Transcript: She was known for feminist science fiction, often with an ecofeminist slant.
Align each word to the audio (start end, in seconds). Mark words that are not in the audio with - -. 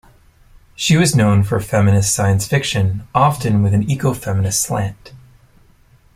She 0.75 0.97
was 0.97 1.15
known 1.15 1.43
for 1.43 1.59
feminist 1.59 2.11
science 2.15 2.47
fiction, 2.47 3.07
often 3.13 3.61
with 3.61 3.75
an 3.75 3.85
ecofeminist 3.85 4.55
slant. 4.55 5.13